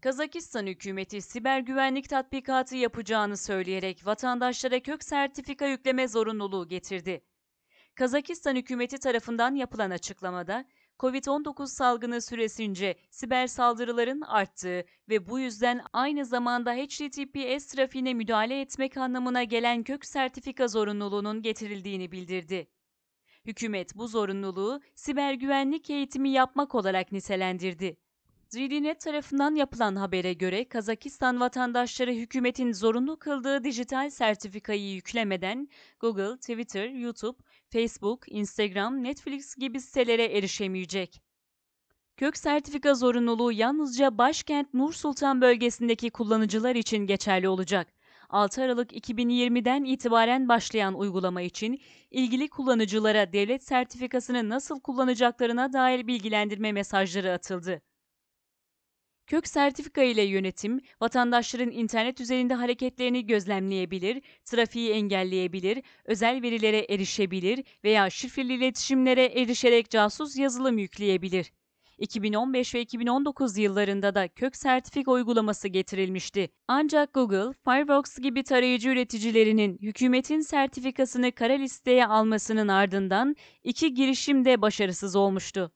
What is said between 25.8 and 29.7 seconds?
eğitimi yapmak olarak nitelendirdi. ZDNet tarafından